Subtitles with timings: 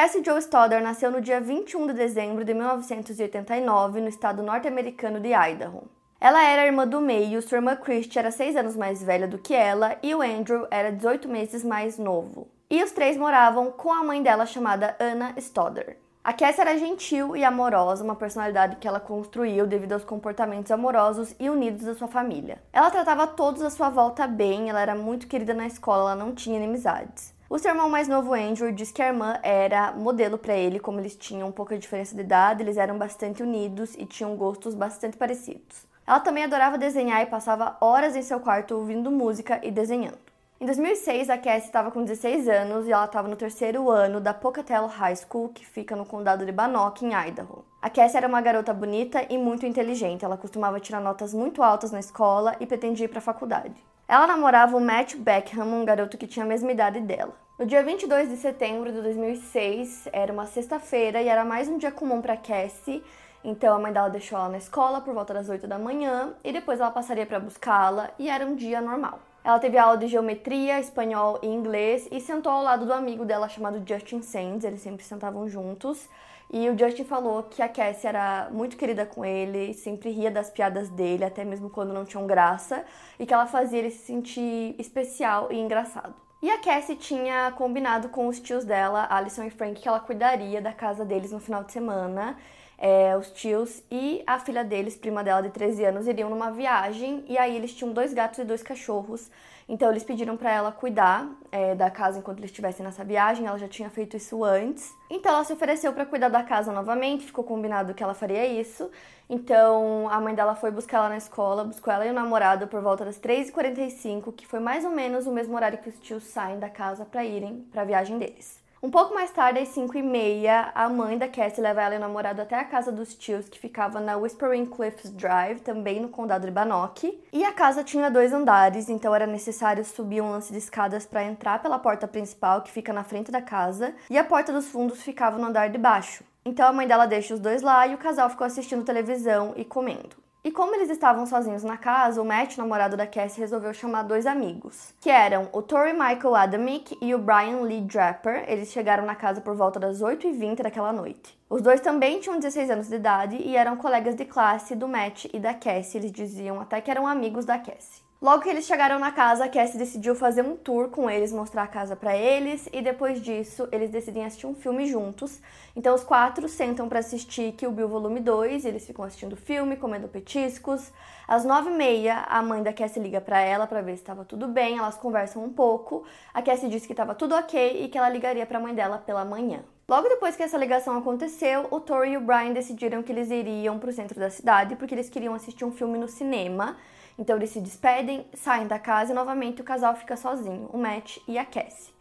[0.00, 5.30] Cassie Joe Stoddard nasceu no dia 21 de dezembro de 1989 no estado norte-americano de
[5.30, 5.90] Idaho.
[6.20, 9.52] Ela era irmã do meio, sua irmã Christy era 6 anos mais velha do que
[9.52, 12.46] ela e o Andrew era 18 meses mais novo.
[12.70, 15.96] E os três moravam com a mãe dela chamada Anna Stoddard.
[16.22, 21.34] A Cassie era gentil e amorosa, uma personalidade que ela construiu devido aos comportamentos amorosos
[21.40, 22.62] e unidos da sua família.
[22.72, 26.36] Ela tratava todos à sua volta bem, ela era muito querida na escola, ela não
[26.36, 27.36] tinha inimizades.
[27.50, 31.00] O seu irmão mais novo, Andrew, diz que a irmã era modelo para ele, como
[31.00, 35.86] eles tinham pouca diferença de idade, eles eram bastante unidos e tinham gostos bastante parecidos.
[36.06, 40.18] Ela também adorava desenhar e passava horas em seu quarto ouvindo música e desenhando.
[40.60, 44.34] Em 2006, a Cassie estava com 16 anos e ela estava no terceiro ano da
[44.34, 47.64] Pocatello High School, que fica no condado de Bannock, em Idaho.
[47.80, 50.22] A Cassie era uma garota bonita e muito inteligente.
[50.22, 53.82] Ela costumava tirar notas muito altas na escola e pretendia ir para a faculdade.
[54.08, 57.36] Ela namorava o Matt Beckham, um garoto que tinha a mesma idade dela.
[57.58, 61.92] No dia 22 de setembro de 2006, era uma sexta-feira e era mais um dia
[61.92, 63.04] comum para Cassie.
[63.44, 66.54] Então a mãe dela deixou ela na escola por volta das 8 da manhã e
[66.54, 69.20] depois ela passaria para buscá-la e era um dia normal.
[69.44, 73.46] Ela teve aula de geometria, espanhol e inglês e sentou ao lado do amigo dela
[73.46, 76.08] chamado Justin Sands, eles sempre sentavam juntos.
[76.50, 80.48] E o Justin falou que a Cassie era muito querida com ele, sempre ria das
[80.48, 82.84] piadas dele, até mesmo quando não tinham graça,
[83.18, 86.14] e que ela fazia ele se sentir especial e engraçado.
[86.40, 90.62] E a Cassie tinha combinado com os tios dela, Alison e Frank, que ela cuidaria
[90.62, 92.36] da casa deles no final de semana.
[92.78, 97.24] É, os tios e a filha deles, prima dela de 13 anos, iriam numa viagem
[97.28, 99.28] e aí eles tinham dois gatos e dois cachorros
[99.68, 103.46] então eles pediram para ela cuidar é, da casa enquanto eles estivessem nessa viagem.
[103.46, 104.96] Ela já tinha feito isso antes.
[105.10, 107.26] Então ela se ofereceu para cuidar da casa novamente.
[107.26, 108.90] Ficou combinado que ela faria isso.
[109.28, 112.80] Então a mãe dela foi buscar ela na escola, buscou ela e o namorado por
[112.80, 116.58] volta das 3h45, que foi mais ou menos o mesmo horário que os tios saem
[116.58, 118.66] da casa para irem para a viagem deles.
[118.80, 121.98] Um pouco mais tarde, às 5 e meia, a mãe da Cassie leva ela e
[121.98, 126.08] o namorado até a casa dos tios, que ficava na Whispering Cliffs Drive, também no
[126.08, 127.20] condado de Bannock.
[127.32, 131.24] E a casa tinha dois andares, então era necessário subir um lance de escadas para
[131.24, 135.02] entrar pela porta principal, que fica na frente da casa, e a porta dos fundos
[135.02, 136.22] ficava no andar de baixo.
[136.44, 139.64] Então a mãe dela deixa os dois lá e o casal ficou assistindo televisão e
[139.64, 140.27] comendo.
[140.48, 144.24] E como eles estavam sozinhos na casa, o Matt, namorado da Cassie, resolveu chamar dois
[144.24, 148.46] amigos, que eram o Tori Michael Adamick e o Brian Lee Draper.
[148.48, 151.38] Eles chegaram na casa por volta das 8h20 daquela noite.
[151.50, 155.26] Os dois também tinham 16 anos de idade e eram colegas de classe do Matt
[155.34, 156.00] e da Cassie.
[156.00, 158.07] Eles diziam até que eram amigos da Cassie.
[158.20, 161.62] Logo que eles chegaram na casa, a Cassie decidiu fazer um tour com eles, mostrar
[161.62, 165.40] a casa para eles e depois disso eles decidem assistir um filme juntos.
[165.76, 169.76] Então os quatro sentam para assistir Kill Bill Volume 2, eles ficam assistindo o filme,
[169.76, 170.92] comendo petiscos.
[171.28, 174.24] Às nove e meia, a mãe da Cassie liga para ela para ver se estava
[174.24, 176.04] tudo bem, elas conversam um pouco.
[176.34, 178.98] A Cassie disse que estava tudo ok e que ela ligaria para a mãe dela
[178.98, 179.62] pela manhã.
[179.90, 183.78] Logo depois que essa ligação aconteceu, o Tori e o Brian decidiram que eles iriam
[183.78, 186.76] para o centro da cidade porque eles queriam assistir um filme no cinema.
[187.18, 191.16] Então eles se despedem, saem da casa e novamente o casal fica sozinho, o Matt
[191.26, 191.94] e a Cassie.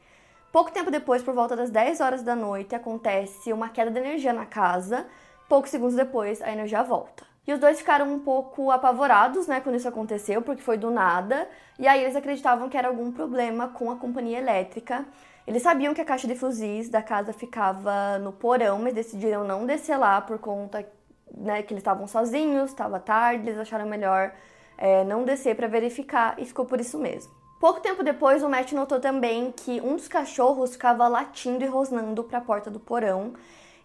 [0.52, 4.34] Pouco tempo depois, por volta das 10 horas da noite, acontece uma queda de energia
[4.34, 5.08] na casa.
[5.48, 7.26] Poucos segundos depois, a energia volta.
[7.48, 11.48] E os dois ficaram um pouco apavorados, né, quando isso aconteceu, porque foi do nada.
[11.80, 15.06] E aí eles acreditavam que era algum problema com a companhia elétrica.
[15.48, 19.66] Eles sabiam que a caixa de fuzis da casa ficava no porão, mas decidiram não
[19.66, 20.86] descer lá por conta
[21.34, 24.34] né, que eles estavam sozinhos, estava tarde, eles acharam melhor
[24.78, 27.32] é, não descer para verificar e ficou por isso mesmo.
[27.62, 32.24] Pouco tempo depois, o Matt notou também que um dos cachorros ficava latindo e rosnando
[32.26, 33.34] para a porta do porão.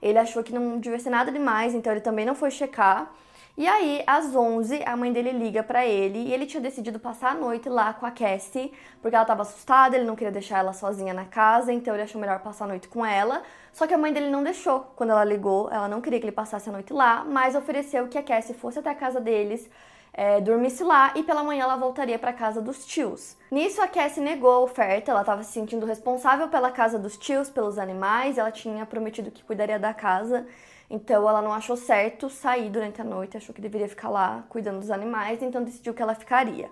[0.03, 3.15] Ele achou que não devia ser nada demais, então ele também não foi checar.
[3.55, 7.33] E aí, às 11, a mãe dele liga para ele e ele tinha decidido passar
[7.33, 8.73] a noite lá com a Cassie,
[9.03, 12.19] porque ela tava assustada, ele não queria deixar ela sozinha na casa, então ele achou
[12.19, 13.43] melhor passar a noite com ela.
[13.71, 16.33] Só que a mãe dele não deixou quando ela ligou, ela não queria que ele
[16.33, 19.69] passasse a noite lá, mas ofereceu que a Cassie fosse até a casa deles,
[20.15, 23.37] é, dormisse lá e pela manhã ela voltaria para casa dos tios.
[23.51, 27.51] Nisso a Cassie negou a oferta, ela estava se sentindo responsável pela casa dos tios,
[27.51, 30.47] pelos animais, ela tinha prometido que cuidaria da casa.
[30.93, 34.79] Então ela não achou certo sair durante a noite, achou que deveria ficar lá cuidando
[34.79, 36.71] dos animais, então decidiu que ela ficaria.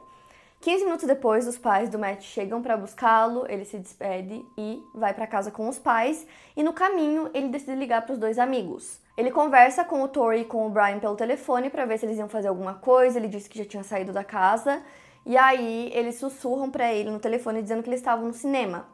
[0.61, 5.15] 15 minutos depois, os pais do Matt chegam para buscá-lo, ele se despede e vai
[5.15, 9.01] para casa com os pais, e no caminho ele decide ligar para os dois amigos.
[9.17, 12.19] Ele conversa com o Tori e com o Brian pelo telefone para ver se eles
[12.19, 14.83] iam fazer alguma coisa, ele disse que já tinha saído da casa,
[15.25, 18.87] e aí eles sussurram para ele no telefone dizendo que eles estavam no cinema.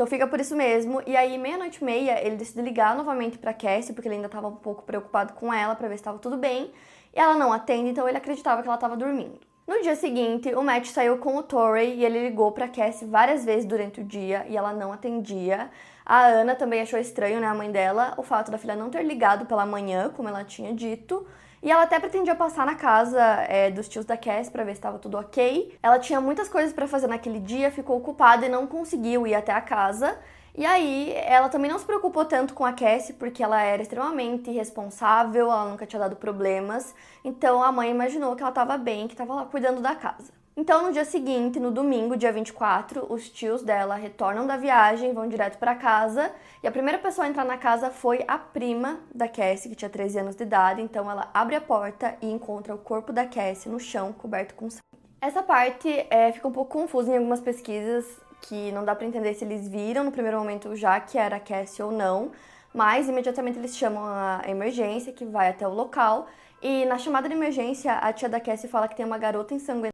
[0.00, 1.02] Então fica por isso mesmo.
[1.06, 4.48] E aí, meia-noite e meia, ele decide ligar novamente pra Cassie, porque ele ainda estava
[4.48, 6.72] um pouco preocupado com ela para ver se estava tudo bem.
[7.14, 9.38] E ela não atende, então ele acreditava que ela estava dormindo.
[9.66, 13.44] No dia seguinte, o Matt saiu com o Torrey e ele ligou para Cassie várias
[13.44, 15.70] vezes durante o dia e ela não atendia.
[16.06, 19.02] A Ana também achou estranho, né, a mãe dela, o fato da filha não ter
[19.02, 21.26] ligado pela manhã, como ela tinha dito.
[21.62, 24.78] E ela até pretendia passar na casa é, dos tios da Cass para ver se
[24.78, 25.76] estava tudo ok.
[25.82, 29.52] Ela tinha muitas coisas para fazer naquele dia, ficou ocupada e não conseguiu ir até
[29.52, 30.18] a casa.
[30.56, 34.50] E aí, ela também não se preocupou tanto com a Cassie, porque ela era extremamente
[34.50, 36.94] responsável, ela nunca tinha dado problemas.
[37.24, 40.39] Então, a mãe imaginou que ela estava bem, que estava lá cuidando da casa.
[40.56, 45.28] Então, no dia seguinte, no domingo, dia 24, os tios dela retornam da viagem, vão
[45.28, 46.30] direto para casa,
[46.62, 49.88] e a primeira pessoa a entrar na casa foi a prima da Cassie, que tinha
[49.88, 50.82] 13 anos de idade.
[50.82, 54.68] Então, ela abre a porta e encontra o corpo da Cassie no chão, coberto com
[54.68, 54.82] sangue.
[55.20, 58.04] Essa parte é, fica um pouco confusa em algumas pesquisas,
[58.42, 61.40] que não dá para entender se eles viram no primeiro momento já que era a
[61.40, 62.32] Cassie ou não,
[62.74, 66.26] mas imediatamente eles chamam a emergência, que vai até o local,
[66.60, 69.89] e na chamada de emergência, a tia da Cassie fala que tem uma garota ensanguentada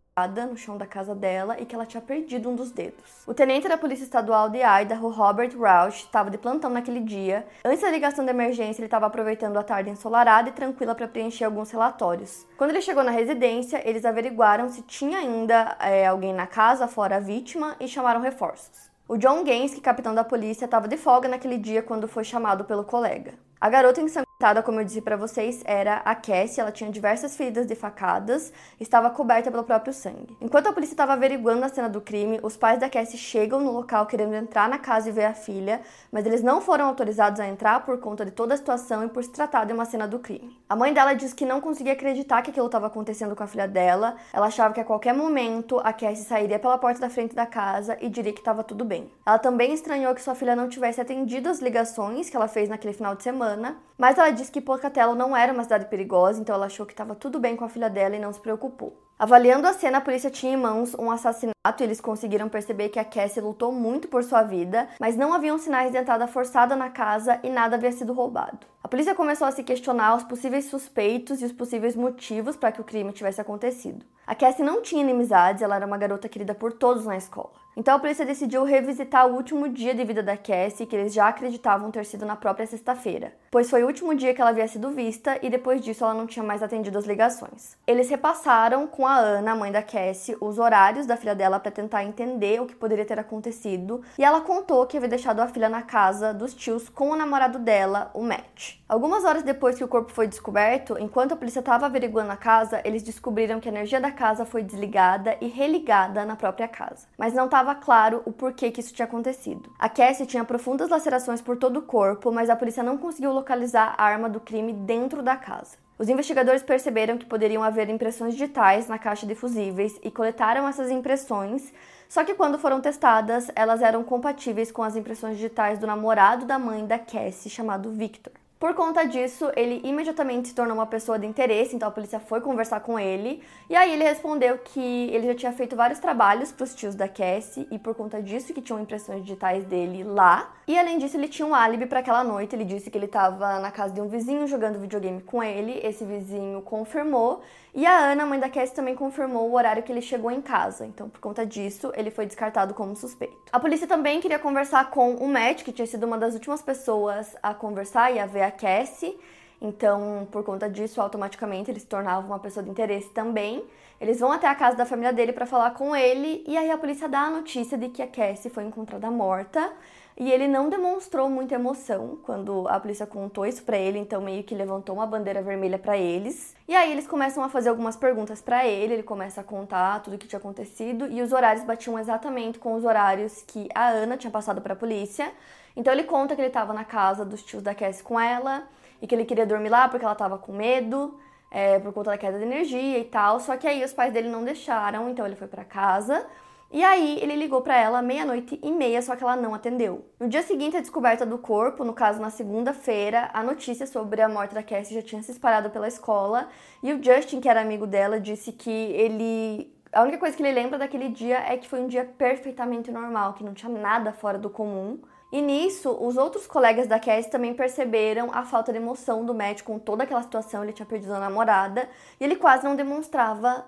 [0.49, 3.23] no chão da casa dela e que ela tinha perdido um dos dedos.
[3.27, 7.47] O tenente da Polícia Estadual de Idaho, Robert Rausch, estava de plantão naquele dia.
[7.63, 11.45] Antes da ligação de emergência, ele estava aproveitando a tarde ensolarada e tranquila para preencher
[11.45, 12.47] alguns relatórios.
[12.57, 17.17] Quando ele chegou na residência, eles averiguaram se tinha ainda é, alguém na casa fora
[17.17, 18.91] a vítima e chamaram reforços.
[19.07, 22.85] O John Gaines, capitão da polícia, estava de folga naquele dia quando foi chamado pelo
[22.85, 23.35] colega.
[23.61, 24.01] A garota
[24.37, 26.61] ensanguentada, como eu disse para vocês, era a Cassie.
[26.61, 30.37] Ela tinha diversas feridas de facadas, estava coberta pelo próprio sangue.
[30.41, 33.73] Enquanto a polícia estava averiguando a cena do crime, os pais da Cassie chegam no
[33.73, 35.81] local querendo entrar na casa e ver a filha,
[36.13, 39.25] mas eles não foram autorizados a entrar por conta de toda a situação e por
[39.25, 40.57] se tratar de uma cena do crime.
[40.69, 43.67] A mãe dela diz que não conseguia acreditar que aquilo estava acontecendo com a filha
[43.67, 44.17] dela.
[44.33, 47.97] Ela achava que a qualquer momento a Cassie sairia pela porta da frente da casa
[48.01, 49.11] e diria que estava tudo bem.
[49.25, 52.93] Ela também estranhou que sua filha não tivesse atendido as ligações que ela fez naquele
[52.93, 56.67] final de semana, mas ela disse que Pocatello não era uma cidade perigosa, então ela
[56.67, 59.01] achou que estava tudo bem com a filha dela e não se preocupou.
[59.19, 62.99] Avaliando a cena, a polícia tinha em mãos um assassinato e eles conseguiram perceber que
[62.99, 66.91] a Cassie lutou muito por sua vida, mas não haviam sinais de entrada forçada na
[66.91, 68.67] casa e nada havia sido roubado.
[68.85, 72.81] A polícia começou a se questionar os possíveis suspeitos e os possíveis motivos para que
[72.81, 74.05] o crime tivesse acontecido.
[74.27, 77.67] A Cassie não tinha inimizades, ela era uma garota querida por todos na escola.
[77.77, 81.29] Então a polícia decidiu revisitar o último dia de vida da Cassie, que eles já
[81.29, 84.91] acreditavam ter sido na própria sexta-feira, pois foi o último dia que ela havia sido
[84.93, 87.77] vista e depois disso ela não tinha mais atendido as ligações.
[87.87, 92.05] Eles repassaram com a Ana, mãe da Cassie, os horários da filha dela para tentar
[92.05, 95.83] entender o que poderia ter acontecido, e ela contou que havia deixado a filha na
[95.83, 98.79] casa dos tios com o namorado dela, o Matt.
[98.89, 102.81] Algumas horas depois que o corpo foi descoberto, enquanto a polícia estava averiguando a casa,
[102.85, 107.07] eles descobriram que a energia da casa foi desligada e religada na própria casa.
[107.19, 109.71] Mas não estava claro o porquê que isso tinha acontecido.
[109.79, 113.95] A Cassie tinha profundas lacerações por todo o corpo, mas a polícia não conseguiu localizar
[113.99, 115.86] a arma do crime dentro da casa.
[115.99, 120.91] Os investigadores perceberam que poderiam haver impressões digitais na caixa de fusíveis e coletaram essas
[120.91, 121.73] impressões,
[122.07, 126.59] só que quando foram testadas, elas eram compatíveis com as impressões digitais do namorado da
[126.59, 128.33] mãe da Cassie, chamado Victor.
[128.59, 132.41] Por conta disso, ele imediatamente se tornou uma pessoa de interesse, então a polícia foi
[132.41, 133.43] conversar com ele.
[133.69, 137.07] E aí ele respondeu que ele já tinha feito vários trabalhos para os tios da
[137.07, 140.55] Cassie e por conta disso que tinham impressões digitais dele lá.
[140.67, 142.57] E além disso, ele tinha um álibi para aquela noite.
[142.57, 145.79] Ele disse que ele estava na casa de um vizinho jogando videogame com ele.
[145.85, 147.43] Esse vizinho confirmou.
[147.73, 150.87] E a Ana, mãe da Cassie, também confirmou o horário que ele chegou em casa.
[150.87, 153.37] Então, por conta disso, ele foi descartado como suspeito.
[153.53, 157.37] A polícia também queria conversar com o Matt, que tinha sido uma das últimas pessoas
[157.43, 159.19] a conversar e a ver a Cassie.
[159.61, 163.65] Então, por conta disso, automaticamente ele se tornava uma pessoa de interesse também.
[164.01, 166.77] Eles vão até a casa da família dele para falar com ele, e aí a
[166.77, 169.73] polícia dá a notícia de que a Cassie foi encontrada morta
[170.19, 174.43] e ele não demonstrou muita emoção quando a polícia contou isso para ele, então meio
[174.43, 176.55] que levantou uma bandeira vermelha para eles.
[176.67, 180.15] E aí eles começam a fazer algumas perguntas para ele, ele começa a contar tudo
[180.15, 184.17] o que tinha acontecido e os horários batiam exatamente com os horários que a Ana
[184.17, 185.31] tinha passado para a polícia.
[185.77, 188.67] Então ele conta que ele estava na casa dos tios da Cassie com ela
[189.01, 191.19] e que ele queria dormir lá porque ela estava com medo.
[191.49, 194.29] É, por conta da queda de energia e tal, só que aí os pais dele
[194.29, 196.27] não deixaram, então ele foi para casa
[196.71, 200.05] e aí ele ligou para ela meia-noite e meia, só que ela não atendeu.
[200.19, 204.29] No dia seguinte, a descoberta do corpo, no caso na segunda-feira, a notícia sobre a
[204.29, 206.49] morte da Cassie já tinha se espalhado pela escola,
[206.83, 210.53] e o Justin, que era amigo dela, disse que ele a única coisa que ele
[210.53, 214.37] lembra daquele dia é que foi um dia perfeitamente normal, que não tinha nada fora
[214.37, 214.99] do comum.
[215.31, 219.63] E nisso, os outros colegas da Cassie também perceberam a falta de emoção do Matt
[219.63, 220.63] com toda aquela situação.
[220.63, 221.89] Ele tinha perdido a namorada
[222.21, 223.67] e ele quase não demonstrava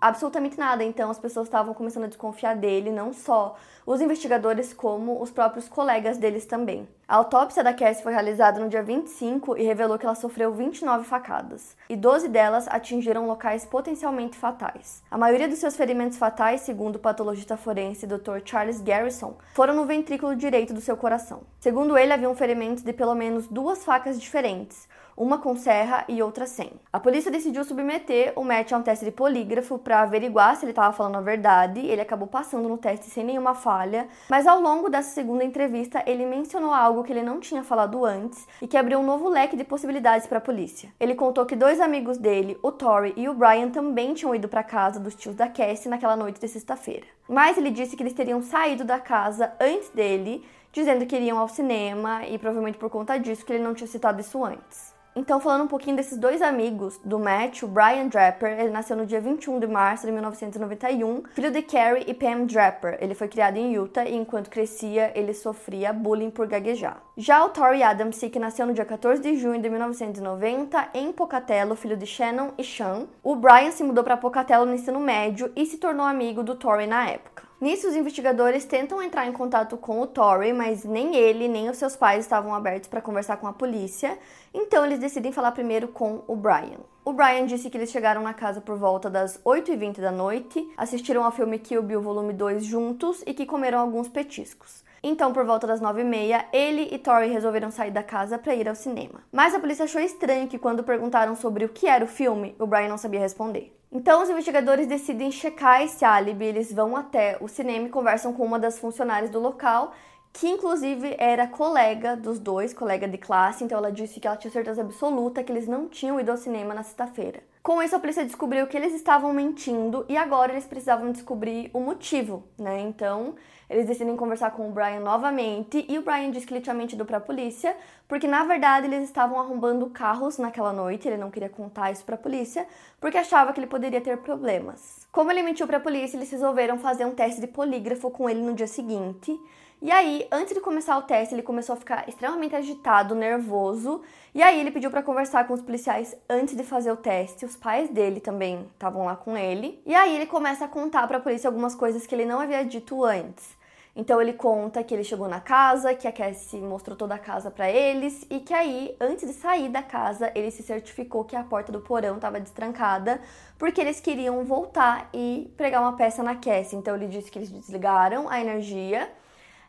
[0.00, 0.84] absolutamente nada.
[0.84, 5.68] Então as pessoas estavam começando a desconfiar dele, não só os investigadores, como os próprios
[5.68, 6.88] colegas deles também.
[7.08, 11.04] A autópsia da Cassie foi realizada no dia 25 e revelou que ela sofreu 29
[11.04, 15.04] facadas, e 12 delas atingiram locais potencialmente fatais.
[15.08, 18.40] A maioria dos seus ferimentos fatais, segundo o patologista forense Dr.
[18.44, 21.42] Charles Garrison, foram no ventrículo direito do seu coração.
[21.60, 26.46] Segundo ele, haviam ferimentos de pelo menos duas facas diferentes, uma com serra e outra
[26.46, 26.72] sem.
[26.92, 30.72] A polícia decidiu submeter o Matt a um teste de polígrafo para averiguar se ele
[30.72, 31.80] estava falando a verdade.
[31.80, 36.26] Ele acabou passando no teste sem nenhuma falha, mas ao longo dessa segunda entrevista ele
[36.26, 39.64] mencionou algo que ele não tinha falado antes e que abriu um novo leque de
[39.64, 40.90] possibilidades para a polícia.
[41.00, 44.62] Ele contou que dois amigos dele, o Tory e o Brian, também tinham ido para
[44.62, 47.06] casa dos tios da Cassie naquela noite de sexta-feira.
[47.28, 51.48] Mas ele disse que eles teriam saído da casa antes dele, dizendo que iriam ao
[51.48, 54.95] cinema e provavelmente por conta disso que ele não tinha citado isso antes.
[55.18, 59.06] Então, falando um pouquinho desses dois amigos do Matt, o Brian Draper, ele nasceu no
[59.06, 62.98] dia 21 de março de 1991, filho de Carrie e Pam Draper.
[63.00, 67.02] Ele foi criado em Utah e enquanto crescia, ele sofria bullying por gaguejar.
[67.16, 71.74] Já o Tori Adams, que nasceu no dia 14 de junho de 1990 em Pocatello,
[71.74, 75.64] filho de Shannon e Sean, o Brian se mudou para Pocatello no ensino médio e
[75.64, 77.45] se tornou amigo do Tori na época.
[77.58, 81.78] Nisso, os investigadores tentam entrar em contato com o Torrey, mas nem ele nem os
[81.78, 84.18] seus pais estavam abertos para conversar com a polícia,
[84.52, 86.80] então eles decidem falar primeiro com o Brian.
[87.02, 91.24] O Brian disse que eles chegaram na casa por volta das 8h20 da noite, assistiram
[91.24, 94.84] ao filme Kill Bill Volume 2 juntos e que comeram alguns petiscos.
[95.02, 98.74] Então, por volta das 9h30, ele e Tori resolveram sair da casa para ir ao
[98.74, 99.20] cinema.
[99.32, 102.66] Mas a polícia achou estranho que, quando perguntaram sobre o que era o filme, o
[102.66, 103.75] Brian não sabia responder.
[103.90, 106.44] Então, os investigadores decidem checar esse álibi.
[106.44, 109.92] Eles vão até o cinema e conversam com uma das funcionárias do local,
[110.32, 113.64] que inclusive era colega dos dois, colega de classe.
[113.64, 116.74] Então, ela disse que ela tinha certeza absoluta que eles não tinham ido ao cinema
[116.74, 117.42] na sexta-feira.
[117.66, 121.80] Com isso, a polícia descobriu que eles estavam mentindo e agora eles precisavam descobrir o
[121.80, 122.78] motivo, né?
[122.78, 123.34] Então,
[123.68, 127.04] eles decidem conversar com o Brian novamente e o Brian diz que ele tinha mentido
[127.04, 131.48] para a polícia, porque na verdade eles estavam arrombando carros naquela noite, ele não queria
[131.48, 132.68] contar isso para a polícia,
[133.00, 135.04] porque achava que ele poderia ter problemas.
[135.10, 138.42] Como ele mentiu para a polícia, eles resolveram fazer um teste de polígrafo com ele
[138.42, 139.36] no dia seguinte.
[139.82, 144.00] E aí, antes de começar o teste, ele começou a ficar extremamente agitado, nervoso.
[144.34, 147.44] E aí, ele pediu para conversar com os policiais antes de fazer o teste.
[147.44, 149.80] Os pais dele também estavam lá com ele.
[149.84, 152.64] E aí, ele começa a contar para a polícia algumas coisas que ele não havia
[152.64, 153.56] dito antes.
[153.96, 157.50] Então ele conta que ele chegou na casa, que a Cassie mostrou toda a casa
[157.50, 161.42] para eles e que aí, antes de sair da casa, ele se certificou que a
[161.42, 163.18] porta do porão estava destrancada,
[163.58, 166.76] porque eles queriam voltar e pregar uma peça na Cassie.
[166.76, 169.10] Então ele disse que eles desligaram a energia,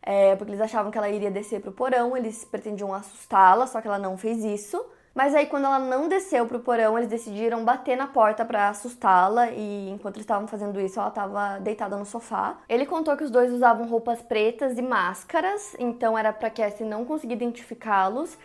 [0.08, 3.88] é, porque eles achavam que ela iria descer pro porão, eles pretendiam assustá-la, só que
[3.90, 4.82] ela não fez isso.
[5.14, 9.50] Mas aí, quando ela não desceu pro porão, eles decidiram bater na porta para assustá-la.
[9.50, 12.58] E enquanto estavam fazendo isso, ela estava deitada no sofá.
[12.70, 16.86] Ele contou que os dois usavam roupas pretas e máscaras, então era para que Cassie
[16.86, 18.38] não conseguisse identificá-los.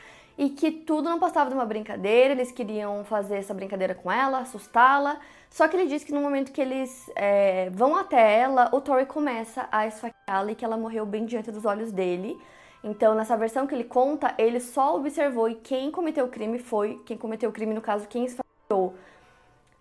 [0.43, 4.39] E que tudo não passava de uma brincadeira, eles queriam fazer essa brincadeira com ela,
[4.39, 5.21] assustá-la.
[5.49, 9.07] Só que ele disse que no momento que eles é, vão até ela, o Tori
[9.07, 12.37] começa a esfaqueá-la e que ela morreu bem diante dos olhos dele.
[12.83, 17.01] Então, nessa versão que ele conta, ele só observou e quem cometeu o crime foi,
[17.07, 18.95] quem cometeu o crime, no caso, quem esfaqueou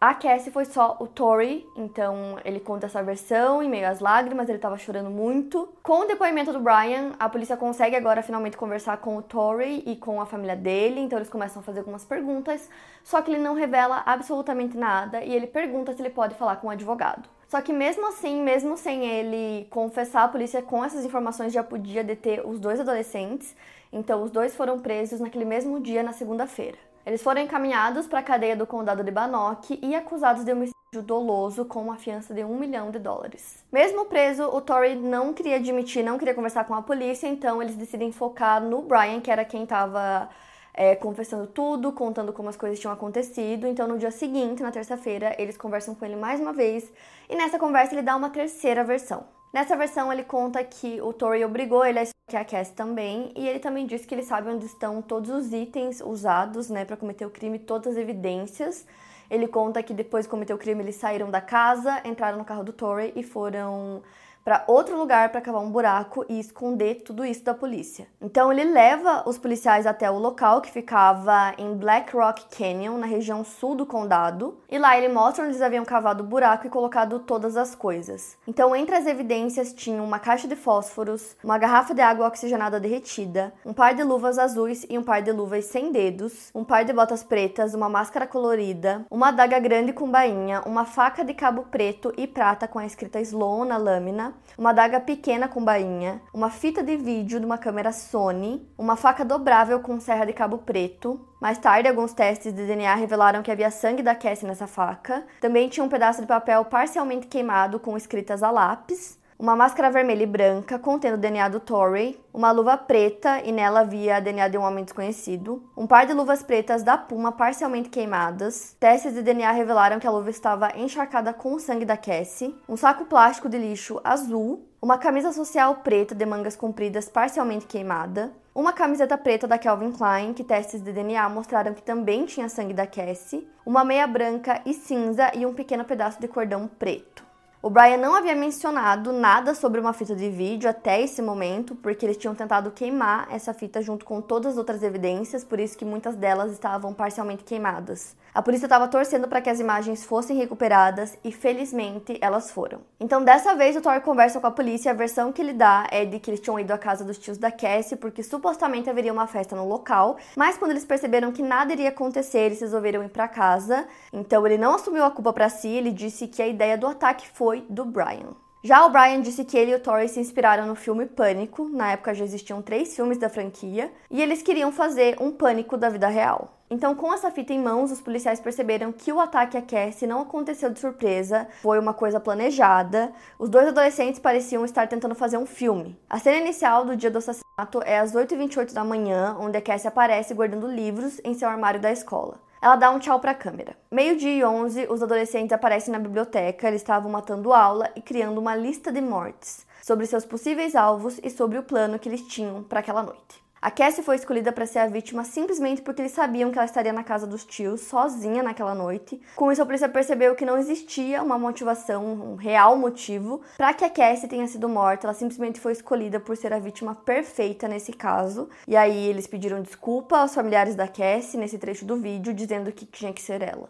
[0.04, 4.50] a Cassie foi só o Tori, então ele conta essa versão em meio às lágrimas,
[4.50, 5.72] ele tava chorando muito.
[5.84, 9.96] Com o depoimento do Brian, a polícia consegue agora finalmente conversar com o Tori e
[9.96, 12.68] com a família dele, então eles começam a fazer algumas perguntas,
[13.04, 16.66] só que ele não revela absolutamente nada e ele pergunta se ele pode falar com
[16.66, 17.30] o um advogado.
[17.48, 22.04] Só que mesmo assim, mesmo sem ele confessar, a polícia com essas informações já podia
[22.04, 23.56] deter os dois adolescentes.
[23.94, 26.91] Então os dois foram presos naquele mesmo dia, na segunda-feira.
[27.06, 31.66] Eles foram encaminhados para a cadeia do condado de Bannock e acusados de homicídio doloso
[31.66, 33.64] com uma fiança de um milhão de dólares.
[33.72, 37.76] Mesmo preso, o Tory não queria admitir, não queria conversar com a polícia, então eles
[37.76, 40.30] decidem focar no Brian, que era quem estava
[40.74, 43.68] é, confessando tudo, contando como as coisas tinham acontecido.
[43.68, 46.92] Então, no dia seguinte, na terça-feira, eles conversam com ele mais uma vez
[47.30, 49.26] e nessa conversa ele dá uma terceira versão.
[49.54, 53.48] Nessa versão, ele conta que o Tory obrigou ele a esquecer a Cass também, e
[53.48, 57.26] ele também disse que ele sabe onde estão todos os itens usados né, para cometer
[57.26, 58.88] o crime, todas as evidências.
[59.30, 62.64] Ele conta que depois de cometer o crime, eles saíram da casa, entraram no carro
[62.64, 64.02] do Tory e foram
[64.44, 68.08] para outro lugar para cavar um buraco e esconder tudo isso da polícia.
[68.22, 73.06] Então ele leva os policiais até o local que ficava em Black Rock Canyon, na
[73.06, 76.70] região sul do condado, e lá ele mostra onde eles haviam cavado o buraco e
[76.70, 78.38] colocado todas as coisas.
[78.48, 83.54] Então entre as evidências tinham uma caixa de fósforos, uma garrafa de água oxigenada derretida,
[83.66, 86.94] um par de luvas azuis e um par de luvas sem dedos, um par de
[86.94, 92.14] botas pretas, uma máscara colorida, uma adaga grande com bainha, uma faca de cabo preto
[92.18, 96.84] e prata com a escrita Slow na lâmina, uma adaga pequena com bainha, uma fita
[96.84, 101.20] de vídeo de uma câmera Sony, uma faca dobrável com serra de cabo preto.
[101.42, 105.26] Mais tarde, alguns testes de DNA revelaram que havia sangue da Cassie nessa faca.
[105.40, 110.22] Também tinha um pedaço de papel parcialmente queimado com escritas a lápis uma máscara vermelha
[110.22, 114.56] e branca contendo o DNA do Torrey, uma luva preta e nela havia DNA de
[114.56, 119.52] um homem desconhecido, um par de luvas pretas da Puma parcialmente queimadas, testes de DNA
[119.52, 123.58] revelaram que a luva estava encharcada com o sangue da Cassie, um saco plástico de
[123.58, 129.58] lixo azul, uma camisa social preta de mangas compridas parcialmente queimada, uma camiseta preta da
[129.58, 134.06] Calvin Klein, que testes de DNA mostraram que também tinha sangue da Cassie, uma meia
[134.06, 137.31] branca e cinza e um pequeno pedaço de cordão preto.
[137.64, 142.04] O Brian não havia mencionado nada sobre uma fita de vídeo até esse momento, porque
[142.04, 145.86] eles tinham tentado queimar essa fita junto com todas as outras evidências, por isso que
[145.86, 148.16] muitas delas estavam parcialmente queimadas.
[148.34, 152.80] A polícia estava torcendo para que as imagens fossem recuperadas e felizmente elas foram.
[152.98, 155.86] Então dessa vez o Thor conversa com a polícia e a versão que ele dá
[155.92, 159.12] é de que eles tinham ido à casa dos tios da Cassie porque supostamente haveria
[159.12, 163.10] uma festa no local, mas quando eles perceberam que nada iria acontecer, eles resolveram ir
[163.10, 163.86] para casa.
[164.14, 167.28] Então ele não assumiu a culpa para si, ele disse que a ideia do ataque
[167.28, 168.34] foi do Brian.
[168.64, 171.94] Já o Brian disse que ele e o Tori se inspiraram no filme Pânico, na
[171.94, 176.08] época já existiam três filmes da franquia, e eles queriam fazer um pânico da vida
[176.08, 176.62] real.
[176.70, 180.22] Então, com essa fita em mãos, os policiais perceberam que o ataque a Cassie não
[180.22, 183.12] aconteceu de surpresa, foi uma coisa planejada.
[183.40, 186.00] Os dois adolescentes pareciam estar tentando fazer um filme.
[186.08, 189.88] A cena inicial do dia do assassinato é às 8h28 da manhã, onde a Cassie
[189.88, 192.40] aparece guardando livros em seu armário da escola.
[192.62, 193.76] Ela dá um tchau para a câmera.
[193.90, 196.68] Meio-dia e 11, os adolescentes aparecem na biblioteca.
[196.68, 201.30] Eles estavam matando aula e criando uma lista de mortes sobre seus possíveis alvos e
[201.32, 203.41] sobre o plano que eles tinham para aquela noite.
[203.64, 206.92] A Cassie foi escolhida para ser a vítima simplesmente porque eles sabiam que ela estaria
[206.92, 209.22] na casa dos tios, sozinha naquela noite.
[209.36, 213.86] Com isso, a polícia percebeu que não existia uma motivação, um real motivo para que
[213.86, 215.06] a Cassie tenha sido morta.
[215.06, 218.50] Ela simplesmente foi escolhida por ser a vítima perfeita nesse caso.
[218.68, 222.88] E aí eles pediram desculpa aos familiares da Cassie nesse trecho do vídeo, dizendo que
[222.88, 223.70] tinha que ser ela.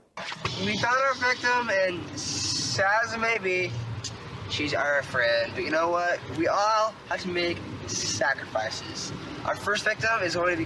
[0.62, 2.78] We found our victim and as
[3.46, 3.72] it
[4.50, 5.52] she's our friend.
[5.54, 6.18] But you know what?
[6.38, 9.12] We all have to make sacrifices.
[9.46, 10.66] Our first victim is going to be.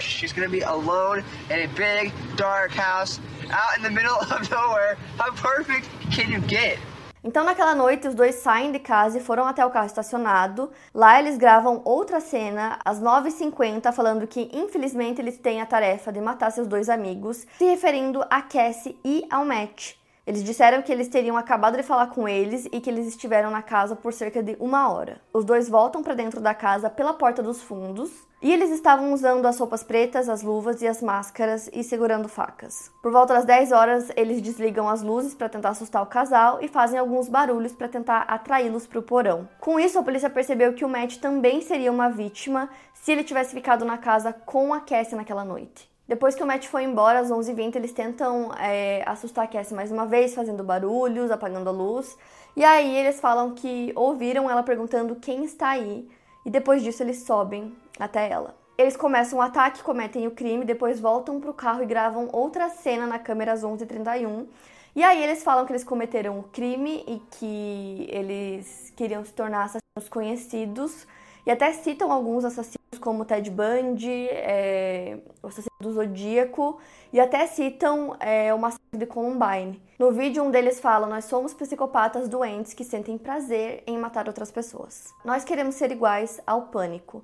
[0.00, 4.50] She's going to be alone in a big, dark house out in the middle of
[4.50, 4.96] nowhere.
[5.18, 6.78] How perfect can you get?
[7.22, 10.70] Então, naquela noite, os dois saem de casa e foram até o carro estacionado.
[10.92, 16.20] Lá, eles gravam outra cena, às 9h50, falando que, infelizmente, eles têm a tarefa de
[16.20, 19.94] matar seus dois amigos, se referindo a Cassie e ao Matt.
[20.26, 23.60] Eles disseram que eles teriam acabado de falar com eles e que eles estiveram na
[23.60, 25.20] casa por cerca de uma hora.
[25.32, 28.10] Os dois voltam para dentro da casa pela porta dos fundos
[28.40, 32.90] e eles estavam usando as roupas pretas, as luvas e as máscaras e segurando facas.
[33.02, 36.68] Por volta das 10 horas, eles desligam as luzes para tentar assustar o casal e
[36.68, 39.48] fazem alguns barulhos para tentar atraí-los para o porão.
[39.60, 43.54] Com isso, a polícia percebeu que o Matt também seria uma vítima se ele tivesse
[43.54, 45.93] ficado na casa com a Cassie naquela noite.
[46.06, 49.90] Depois que o Matt foi embora, às 11h20, eles tentam é, assustar a Cassie mais
[49.90, 52.16] uma vez, fazendo barulhos, apagando a luz.
[52.54, 56.06] E aí eles falam que ouviram ela perguntando quem está aí.
[56.44, 58.54] E depois disso eles sobem até ela.
[58.76, 63.06] Eles começam o ataque, cometem o crime, depois voltam pro carro e gravam outra cena
[63.06, 64.46] na câmera às 11h31.
[64.94, 69.64] E aí eles falam que eles cometeram o crime e que eles queriam se tornar
[69.64, 71.06] assassinos conhecidos.
[71.46, 76.80] E até citam alguns assassinos como Ted Bundy, é, o assassino do Zodíaco,
[77.12, 79.78] e até citam é, o massacre de Columbine.
[79.98, 84.50] No vídeo, um deles fala: Nós somos psicopatas doentes que sentem prazer em matar outras
[84.50, 85.12] pessoas.
[85.22, 87.22] Nós queremos ser iguais ao pânico.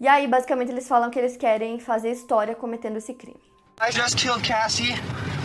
[0.00, 3.40] E aí, basicamente, eles falam que eles querem fazer história cometendo esse crime.
[3.80, 4.94] I just killed Cassie.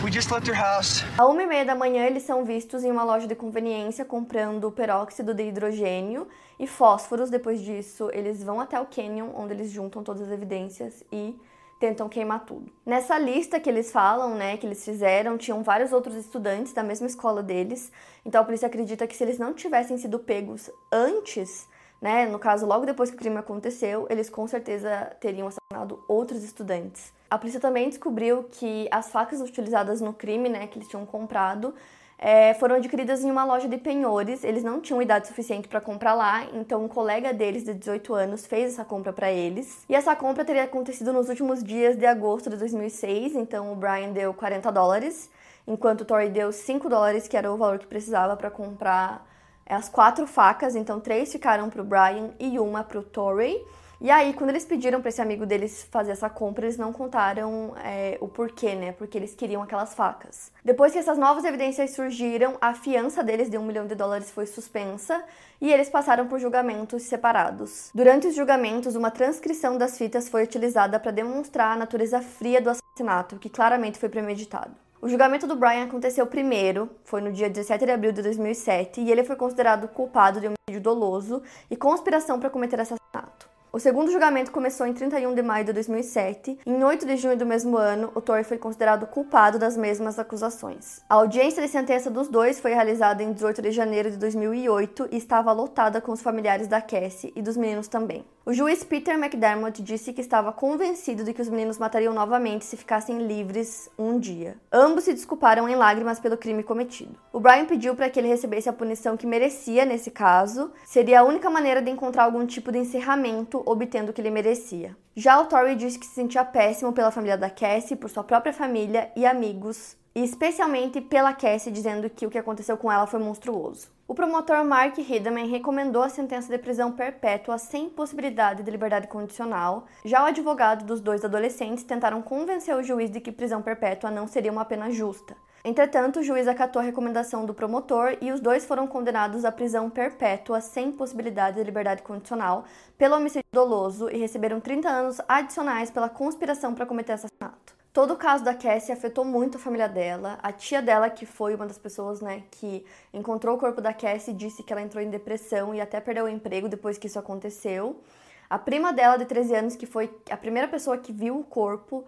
[0.04, 1.04] We just left your house.
[1.16, 4.70] À uma e meia da manhã, eles são vistos em uma loja de conveniência comprando
[4.72, 6.26] peróxido de hidrogênio
[6.58, 7.30] e fósforos.
[7.30, 11.38] Depois disso, eles vão até o canyon, onde eles juntam todas as evidências e
[11.78, 12.70] tentam queimar tudo.
[12.84, 17.06] Nessa lista que eles falam, né, que eles fizeram, tinham vários outros estudantes da mesma
[17.06, 17.92] escola deles.
[18.24, 21.68] Então a polícia acredita que se eles não tivessem sido pegos antes,
[22.00, 26.42] né, no caso logo depois que o crime aconteceu, eles com certeza teriam assassinado outros
[26.42, 27.12] estudantes.
[27.28, 31.74] A polícia também descobriu que as facas utilizadas no crime, né, que eles tinham comprado,
[32.18, 34.42] é, foram adquiridas em uma loja de penhores.
[34.42, 38.46] Eles não tinham idade suficiente para comprar lá, então um colega deles de 18 anos
[38.46, 39.84] fez essa compra para eles.
[39.88, 44.12] E essa compra teria acontecido nos últimos dias de agosto de 2006, então o Brian
[44.12, 45.30] deu 40 dólares,
[45.66, 49.26] enquanto o Tori deu 5 dólares, que era o valor que precisava para comprar
[49.68, 50.74] as quatro facas.
[50.74, 53.60] Então três ficaram para o Brian e uma para o Tori.
[53.98, 57.74] E aí, quando eles pediram para esse amigo deles fazer essa compra, eles não contaram
[57.82, 58.92] é, o porquê, né?
[58.92, 60.52] Porque eles queriam aquelas facas.
[60.62, 64.44] Depois que essas novas evidências surgiram, a fiança deles de um milhão de dólares foi
[64.44, 65.24] suspensa
[65.60, 67.90] e eles passaram por julgamentos separados.
[67.94, 72.68] Durante os julgamentos, uma transcrição das fitas foi utilizada para demonstrar a natureza fria do
[72.68, 74.72] assassinato, que claramente foi premeditado.
[75.00, 79.10] O julgamento do Brian aconteceu primeiro, foi no dia 17 de abril de 2007, e
[79.10, 83.55] ele foi considerado culpado de homicídio doloso e conspiração para cometer assassinato.
[83.76, 86.60] O segundo julgamento começou em 31 de maio de 2007.
[86.64, 91.02] Em 8 de junho do mesmo ano, o Tory foi considerado culpado das mesmas acusações.
[91.10, 95.18] A audiência de sentença dos dois foi realizada em 18 de janeiro de 2008 e
[95.18, 98.24] estava lotada com os familiares da Cassie e dos meninos também.
[98.48, 102.76] O juiz Peter McDermott disse que estava convencido de que os meninos matariam novamente se
[102.76, 104.56] ficassem livres um dia.
[104.72, 107.18] Ambos se desculparam em lágrimas pelo crime cometido.
[107.32, 110.70] O Brian pediu para que ele recebesse a punição que merecia nesse caso.
[110.84, 114.96] Seria a única maneira de encontrar algum tipo de encerramento, obtendo o que ele merecia.
[115.16, 118.52] Já o Tory disse que se sentia péssimo pela família da Cassie, por sua própria
[118.52, 123.18] família e amigos, e especialmente pela Cassie, dizendo que o que aconteceu com ela foi
[123.18, 123.95] monstruoso.
[124.08, 129.86] O promotor Mark Hideman recomendou a sentença de prisão perpétua sem possibilidade de liberdade condicional.
[130.04, 134.28] Já o advogado dos dois adolescentes tentaram convencer o juiz de que prisão perpétua não
[134.28, 135.36] seria uma pena justa.
[135.68, 139.90] Entretanto, o juiz acatou a recomendação do promotor e os dois foram condenados à prisão
[139.90, 142.64] perpétua sem possibilidade de liberdade condicional
[142.96, 147.74] pelo homicídio doloso e receberam 30 anos adicionais pela conspiração para cometer assassinato.
[147.92, 150.38] Todo o caso da Cassie afetou muito a família dela.
[150.40, 154.32] A tia dela, que foi uma das pessoas, né, que encontrou o corpo da Cassie,
[154.32, 158.00] disse que ela entrou em depressão e até perdeu o emprego depois que isso aconteceu.
[158.48, 162.04] A prima dela, de 13 anos, que foi a primeira pessoa que viu o corpo,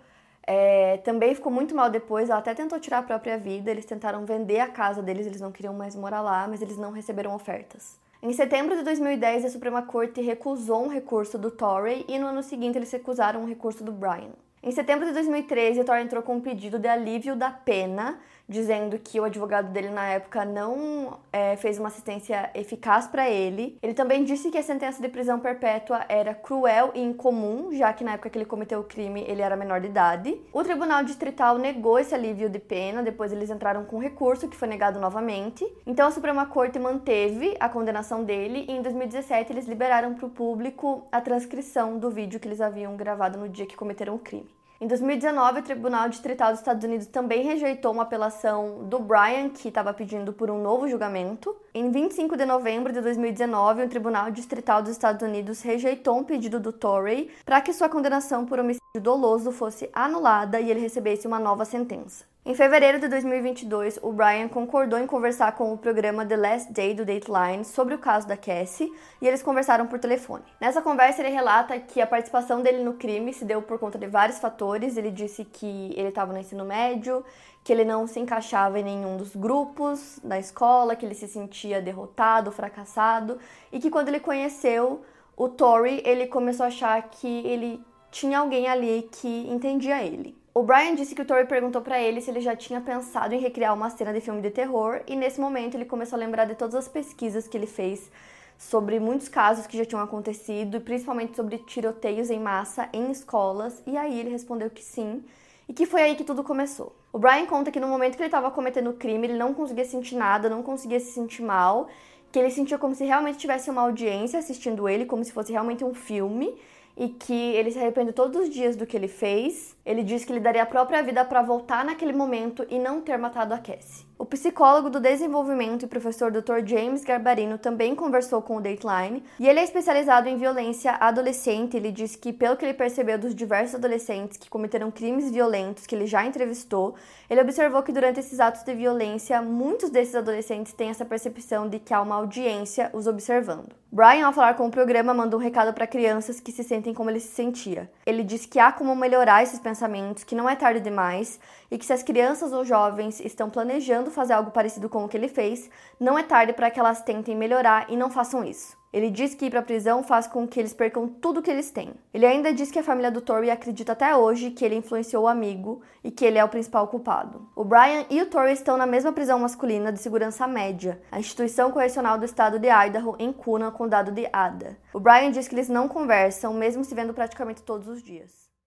[0.50, 2.30] é, também ficou muito mal depois.
[2.30, 3.70] Ela até tentou tirar a própria vida.
[3.70, 6.90] Eles tentaram vender a casa deles, eles não queriam mais morar lá, mas eles não
[6.90, 7.98] receberam ofertas.
[8.22, 12.42] Em setembro de 2010, a Suprema Corte recusou um recurso do Torrey e no ano
[12.42, 14.32] seguinte eles recusaram um recurso do Brian.
[14.62, 18.98] Em setembro de 2013, o Thor entrou com um pedido de alívio da pena, dizendo
[18.98, 23.78] que o advogado dele na época não é, fez uma assistência eficaz para ele.
[23.82, 28.02] Ele também disse que a sentença de prisão perpétua era cruel e incomum, já que
[28.02, 30.40] na época que ele cometeu o crime ele era menor de idade.
[30.52, 34.68] O Tribunal Distrital negou esse alívio de pena, depois eles entraram com recurso que foi
[34.68, 35.66] negado novamente.
[35.86, 40.30] Então a Suprema Corte manteve a condenação dele e em 2017 eles liberaram para o
[40.30, 44.57] público a transcrição do vídeo que eles haviam gravado no dia que cometeram o crime.
[44.80, 49.66] Em 2019, o Tribunal Distrital dos Estados Unidos também rejeitou uma apelação do Brian, que
[49.66, 51.56] estava pedindo por um novo julgamento.
[51.74, 56.60] Em 25 de novembro de 2019, o Tribunal Distrital dos Estados Unidos rejeitou um pedido
[56.60, 61.40] do Torrey para que sua condenação por homicídio doloso fosse anulada e ele recebesse uma
[61.40, 62.24] nova sentença.
[62.48, 66.94] Em fevereiro de 2022, o Brian concordou em conversar com o programa The Last Day
[66.94, 70.44] do Dateline sobre o caso da Cassie e eles conversaram por telefone.
[70.58, 74.06] Nessa conversa, ele relata que a participação dele no crime se deu por conta de
[74.06, 74.96] vários fatores.
[74.96, 77.22] Ele disse que ele estava no ensino médio,
[77.62, 81.82] que ele não se encaixava em nenhum dos grupos da escola, que ele se sentia
[81.82, 83.38] derrotado, fracassado
[83.70, 85.02] e que quando ele conheceu
[85.36, 90.34] o Tory, ele começou a achar que ele tinha alguém ali que entendia ele.
[90.58, 93.38] O Brian disse que o Tori perguntou para ele se ele já tinha pensado em
[93.38, 96.56] recriar uma cena de filme de terror, e nesse momento ele começou a lembrar de
[96.56, 98.10] todas as pesquisas que ele fez
[98.58, 103.96] sobre muitos casos que já tinham acontecido, principalmente sobre tiroteios em massa em escolas, e
[103.96, 105.22] aí ele respondeu que sim,
[105.68, 106.92] e que foi aí que tudo começou.
[107.12, 109.84] O Brian conta que no momento que ele estava cometendo o crime, ele não conseguia
[109.84, 111.86] sentir nada, não conseguia se sentir mal,
[112.32, 115.84] que ele sentia como se realmente tivesse uma audiência assistindo ele, como se fosse realmente
[115.84, 116.52] um filme,
[116.96, 119.76] e que ele se arrepende todos os dias do que ele fez.
[119.88, 123.16] Ele diz que ele daria a própria vida para voltar naquele momento e não ter
[123.16, 124.06] matado a Cassie.
[124.18, 126.66] O psicólogo do desenvolvimento e professor Dr.
[126.66, 131.76] James Garbarino também conversou com o Dateline e ele é especializado em violência adolescente.
[131.76, 135.94] Ele diz que, pelo que ele percebeu dos diversos adolescentes que cometeram crimes violentos que
[135.94, 136.96] ele já entrevistou,
[137.30, 141.78] ele observou que durante esses atos de violência, muitos desses adolescentes têm essa percepção de
[141.78, 143.68] que há uma audiência os observando.
[143.90, 147.08] Brian, ao falar com o programa, mandou um recado para crianças que se sentem como
[147.08, 147.90] ele se sentia.
[148.04, 149.77] Ele diz que há como melhorar esses pensamentos,
[150.26, 151.38] que não é tarde demais
[151.70, 155.16] e que se as crianças ou jovens estão planejando fazer algo parecido com o que
[155.16, 158.78] ele fez, não é tarde para que elas tentem melhorar e não façam isso.
[158.90, 161.70] Ele diz que ir para a prisão faz com que eles percam tudo que eles
[161.70, 161.92] têm.
[162.12, 165.28] Ele ainda diz que a família do Tory acredita até hoje que ele influenciou o
[165.28, 167.46] amigo e que ele é o principal culpado.
[167.54, 171.70] O Brian e o Tory estão na mesma prisão masculina de segurança média, a instituição
[171.70, 174.78] correcional do estado de Idaho, em Kuna, condado de Ada.
[174.94, 178.47] O Brian diz que eles não conversam, mesmo se vendo praticamente todos os dias.